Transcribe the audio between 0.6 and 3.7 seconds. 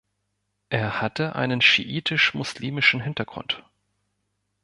Er hatte einen schiitisch-muslimischen Hintergrund.